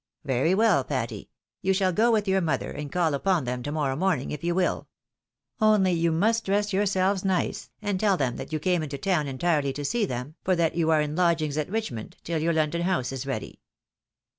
[0.25, 1.29] Very well, Patty,
[1.61, 4.55] you shall go with your mother, and call upon them to morrow morning, if you
[4.55, 4.87] will;
[5.59, 9.71] only you must dress yourselves nice, and tell them that you came into town entirely
[9.73, 13.11] to see them, for that you are in lodgings at Richmond, till your London house
[13.11, 13.61] is ready.